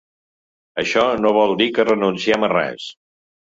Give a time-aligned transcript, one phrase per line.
[0.83, 2.91] Això no vol dir que renunciem a res.